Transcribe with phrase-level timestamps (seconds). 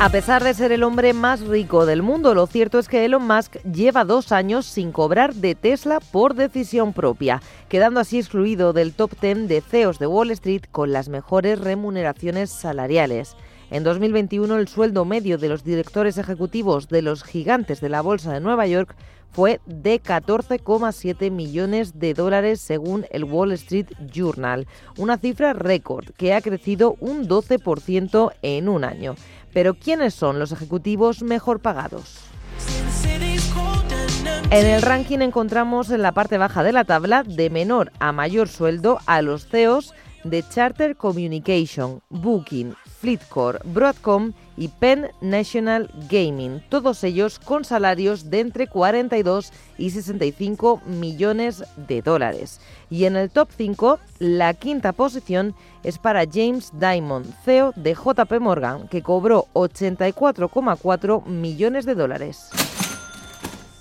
[0.00, 3.26] A pesar de ser el hombre más rico del mundo, lo cierto es que Elon
[3.26, 8.92] Musk lleva dos años sin cobrar de Tesla por decisión propia, quedando así excluido del
[8.92, 13.34] top 10 de CEOs de Wall Street con las mejores remuneraciones salariales.
[13.70, 18.32] En 2021 el sueldo medio de los directores ejecutivos de los gigantes de la Bolsa
[18.32, 18.96] de Nueva York
[19.30, 26.32] fue de 14,7 millones de dólares según el Wall Street Journal, una cifra récord que
[26.32, 29.16] ha crecido un 12% en un año.
[29.52, 32.20] Pero ¿quiénes son los ejecutivos mejor pagados?
[34.50, 38.48] En el ranking encontramos en la parte baja de la tabla de menor a mayor
[38.48, 39.92] sueldo a los CEOs
[40.24, 48.40] de Charter Communication, Booking, Fleetcore, Broadcom y Penn National Gaming, todos ellos con salarios de
[48.40, 52.60] entre 42 y 65 millones de dólares.
[52.90, 55.54] Y en el top 5, la quinta posición
[55.84, 62.50] es para James Diamond, CEO de JP Morgan, que cobró 84,4 millones de dólares.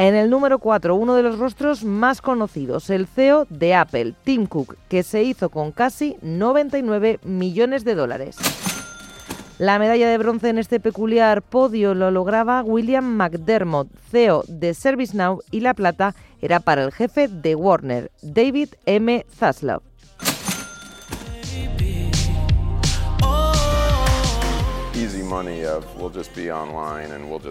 [0.00, 4.46] En el número 4, uno de los rostros más conocidos, el CEO de Apple, Tim
[4.46, 8.38] Cook, que se hizo con casi 99 millones de dólares.
[9.60, 15.42] La medalla de bronce en este peculiar podio lo lograba William McDermott, CEO de ServiceNow,
[15.50, 19.26] y la plata era para el jefe de Warner, David M.
[19.36, 19.82] Zaslav.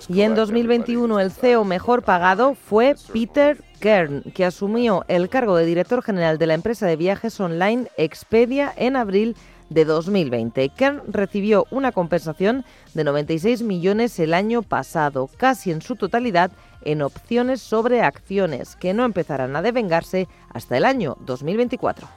[0.07, 5.65] Y en 2021 el CEO mejor pagado fue Peter Kern, que asumió el cargo de
[5.65, 9.35] director general de la empresa de viajes online Expedia en abril
[9.69, 10.69] de 2020.
[10.69, 16.51] Kern recibió una compensación de 96 millones el año pasado, casi en su totalidad
[16.83, 22.07] en opciones sobre acciones, que no empezarán a devengarse hasta el año 2024.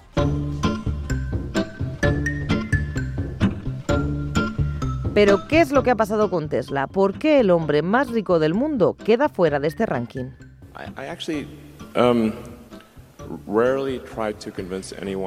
[5.14, 6.86] Pero, ¿qué es lo que ha pasado con Tesla?
[6.86, 10.30] ¿Por qué el hombre más rico del mundo queda fuera de este ranking?
[11.94, 12.32] Um,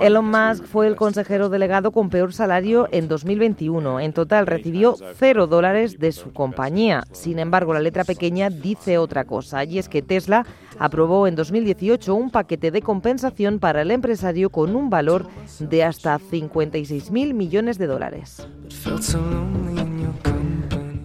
[0.01, 3.99] Elon Musk fue el consejero delegado con peor salario en 2021.
[3.99, 7.03] En total recibió cero dólares de su compañía.
[7.11, 10.45] Sin embargo, la letra pequeña dice otra cosa, y es que Tesla
[10.79, 15.27] aprobó en 2018 un paquete de compensación para el empresario con un valor
[15.59, 18.47] de hasta 56 mil millones de dólares.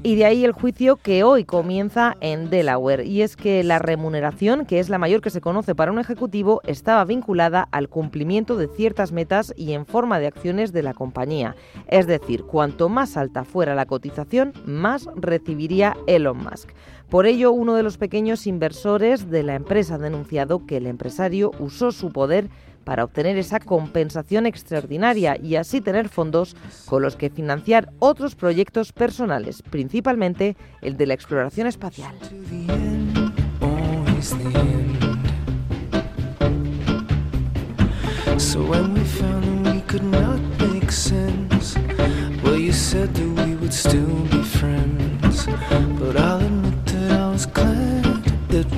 [0.03, 3.05] Y de ahí el juicio que hoy comienza en Delaware.
[3.05, 6.63] Y es que la remuneración, que es la mayor que se conoce para un ejecutivo,
[6.65, 11.55] estaba vinculada al cumplimiento de ciertas metas y en forma de acciones de la compañía.
[11.87, 16.71] Es decir, cuanto más alta fuera la cotización, más recibiría Elon Musk.
[17.11, 21.51] Por ello, uno de los pequeños inversores de la empresa ha denunciado que el empresario
[21.59, 22.49] usó su poder
[22.85, 28.93] para obtener esa compensación extraordinaria y así tener fondos con los que financiar otros proyectos
[28.93, 32.15] personales, principalmente el de la exploración espacial.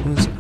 [0.05, 0.32] Was